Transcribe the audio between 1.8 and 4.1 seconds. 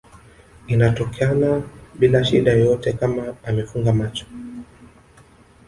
bila shida yoyote Kama umefunga